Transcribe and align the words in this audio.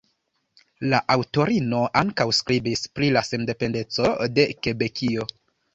La 0.93 1.01
aŭtorino 1.15 1.81
ankaŭ 2.03 2.27
skribis 2.39 2.85
pri 2.97 3.13
la 3.19 3.25
sendependeco 3.31 4.13
de 4.41 4.53
Kebekio. 4.65 5.33